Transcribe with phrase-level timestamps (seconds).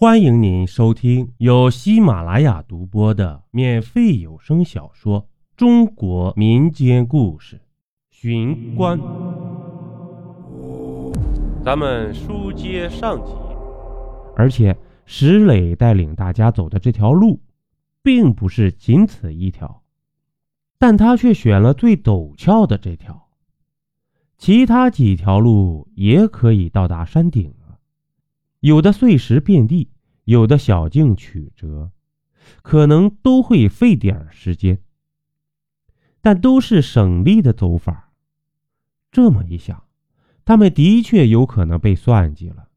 [0.00, 5.20] 欢迎您收听由喜马拉雅独播的免费有声小说
[5.58, 7.56] 《中国民间故事·
[8.08, 8.98] 寻关》。
[11.62, 13.32] 咱们书接上集，
[14.36, 14.74] 而且
[15.04, 17.38] 石磊带领大家走的这条路，
[18.02, 19.82] 并不是仅此一条，
[20.78, 23.28] 但他却选了最陡峭的这条。
[24.38, 27.52] 其他几条路也可以到达山顶，
[28.60, 29.90] 有的碎石遍地，
[30.24, 31.90] 有的小径曲折，
[32.62, 34.82] 可能都会费点时间，
[36.20, 38.12] 但都是省力的走法。
[39.10, 39.84] 这么一想，
[40.44, 42.68] 他们的确有可能被算计了。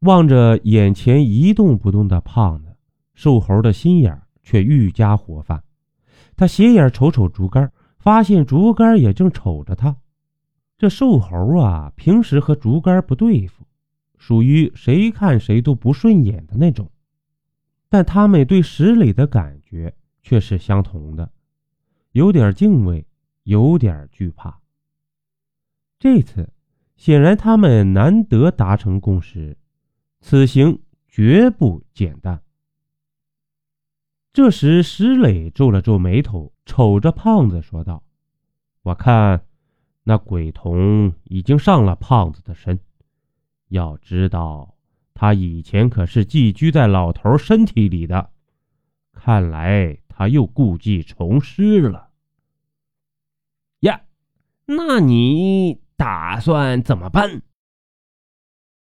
[0.00, 2.76] 望着眼前一动不动的胖子，
[3.14, 5.62] 瘦猴的心眼却愈加活泛。
[6.34, 9.96] 他斜眼瞅瞅竹竿，发现竹竿也正瞅着他。
[10.78, 13.64] 这瘦猴啊，平时和竹竿不对付，
[14.24, 16.88] 属于谁看谁都不顺眼的那种。
[17.88, 21.32] 但他们对石磊的感觉却是相同的，
[22.12, 23.04] 有点敬畏，
[23.42, 24.60] 有点惧怕。
[25.98, 26.52] 这次
[26.94, 29.56] 显然他们难得达成共识，
[30.20, 32.40] 此行绝不简单。
[34.32, 38.04] 这时，石磊皱了皱眉头，瞅着胖子说道
[38.82, 39.44] ：“我看。”
[40.04, 42.80] 那鬼童已经上了胖子的身，
[43.72, 44.76] 要知道
[45.14, 48.30] 他以前可是寄居在老头身体里的，
[49.12, 52.10] 看来他又故技重施了。
[53.80, 54.02] 呀，
[54.66, 57.42] 那你打算怎么办？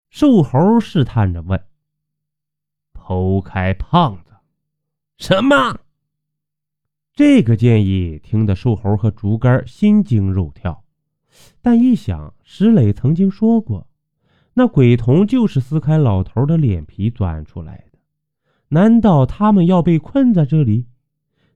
[0.09, 1.66] 瘦猴试探着问。
[2.94, 4.34] 剖开胖子？
[5.17, 5.80] 什么？
[7.14, 10.84] 这个建议听得瘦猴和竹竿心惊肉跳。
[11.62, 13.88] 但一想，石磊曾经说过，
[14.53, 17.99] 那鬼童就是撕开老头的脸皮钻出来的。
[18.69, 20.88] 难道他们要被困在这里，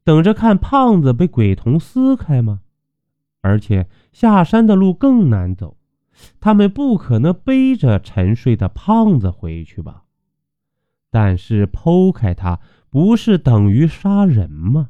[0.03, 2.61] 等着看胖子被鬼童撕开吗？
[3.41, 5.77] 而且下山的路更难走，
[6.39, 10.03] 他们不可能背着沉睡的胖子回去吧？
[11.09, 14.89] 但是剖开他，不是等于杀人吗？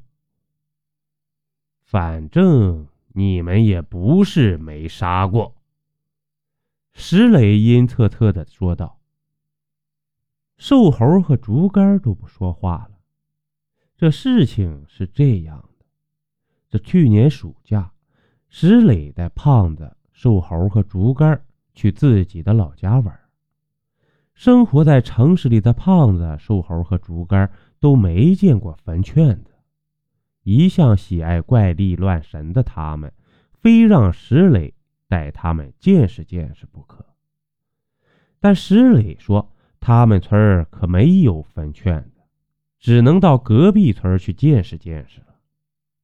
[1.84, 2.88] 反正。
[3.18, 5.56] 你们也不是没杀过。”
[6.98, 9.02] 石磊阴恻恻的说道。
[10.58, 12.98] 瘦猴和竹竿都不说话了。
[13.98, 15.86] 这事情是这样的：
[16.70, 17.92] 这去年暑假，
[18.48, 23.20] 石磊带胖子、瘦猴和竹竿去自己的老家玩。
[24.34, 27.52] 生活在城市里的胖子、瘦猴和竹竿
[27.82, 29.52] 都没见过坟圈子。
[30.44, 33.12] 一向喜爱怪力乱神的他们，
[33.52, 34.74] 非让石磊
[35.16, 37.06] 带他们见识见识不可。
[38.42, 42.22] 但石磊说，他们村儿可没有坟圈子，
[42.80, 45.28] 只能到隔壁村去见识见识了。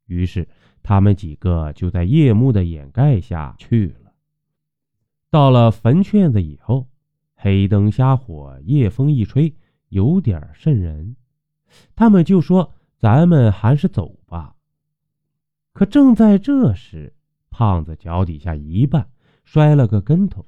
[0.06, 0.48] 于是，
[0.82, 4.14] 他们几个就在夜幕的掩盖下去了。
[5.30, 6.88] 到了坟圈子以后，
[7.36, 9.54] 黑灯瞎火，夜风一吹，
[9.90, 11.16] 有点瘆人。
[11.96, 12.74] 他们就说。
[13.02, 14.56] 咱们还是走吧。
[15.74, 17.16] 可正在这时，
[17.52, 19.06] 胖子脚底下一绊，
[19.46, 20.44] 摔了个跟头。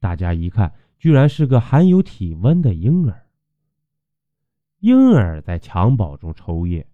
[0.00, 3.26] 大家一看，居然是个含有体温的婴儿。
[4.80, 6.84] 婴儿在襁褓中抽噎，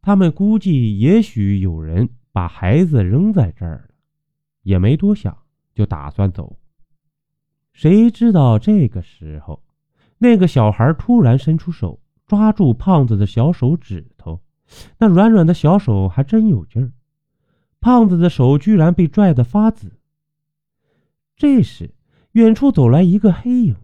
[0.00, 3.94] 他们估计也许有人把孩子扔在这儿了，
[4.62, 5.36] 也没多想，
[5.74, 6.58] 就打算走。
[7.74, 9.62] 谁知道这个时候，
[10.16, 12.00] 那个小孩突然伸出手。
[12.26, 14.42] 抓住胖子的小手指头，
[14.98, 16.92] 那软软的小手还真有劲儿。
[17.80, 19.98] 胖子的手居然被拽得发紫。
[21.36, 21.94] 这时，
[22.32, 23.76] 远处走来一个黑影，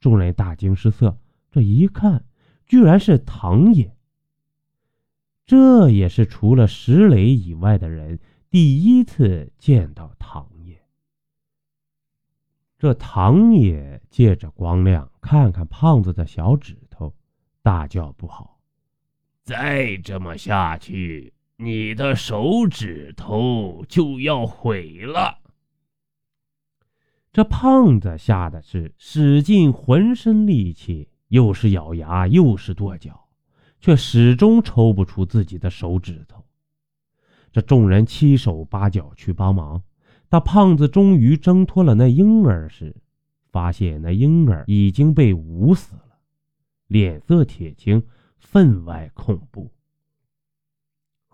[0.00, 1.18] 众人大惊失色。
[1.50, 2.24] 这一看，
[2.66, 3.96] 居然是唐爷。
[5.46, 8.18] 这也是除了石磊以外的人
[8.50, 10.82] 第一次见到唐爷。
[12.78, 17.14] 这唐爷借着光亮看看胖子的小指头。
[17.62, 18.60] 大叫不好！
[19.42, 25.38] 再这么下去，你的手指头就要毁了。
[27.32, 33.28] 这胖子吓得是使尽浑身力气，又是咬牙，又是跺脚，
[33.80, 36.44] 却始终抽不出自己的手指头。
[37.52, 39.82] 这众人七手八脚去帮忙，
[40.28, 42.94] 当胖子终于挣脱了那婴儿时，
[43.50, 46.18] 发现那婴儿已经被捂死了。
[46.86, 48.02] 脸色铁青，
[48.38, 49.70] 分外恐怖。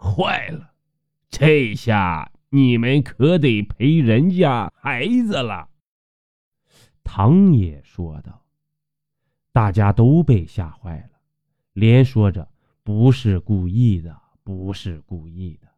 [0.03, 0.73] 坏了，
[1.31, 5.69] 这下你们可得赔人家孩子了。”
[7.05, 8.41] 唐也说道。
[9.55, 11.21] 大家都被吓坏了，
[11.75, 12.51] 连说着
[12.83, 15.69] 不是故意的，不是故意的，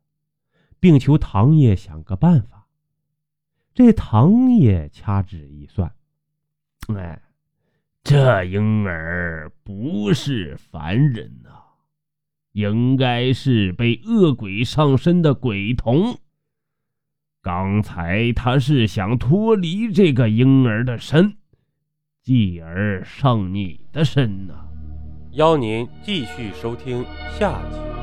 [0.79, 2.69] 并求唐爷想个办法。
[3.75, 5.93] 这唐爷掐指一算，
[6.95, 7.21] 哎，
[8.05, 11.44] 这婴儿不是凡人，
[12.55, 16.19] 应该是被恶鬼上身的鬼童。
[17.43, 21.37] 刚才他是想脱离这个婴儿的身。
[22.23, 24.55] 继而上你的身呢！
[25.33, 27.05] 邀您继续收听
[27.39, 27.94] 下集。